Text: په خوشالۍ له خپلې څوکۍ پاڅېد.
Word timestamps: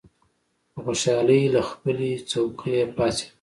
په 0.71 0.79
خوشالۍ 0.85 1.43
له 1.53 1.61
خپلې 1.69 2.11
څوکۍ 2.29 2.77
پاڅېد. 2.95 3.29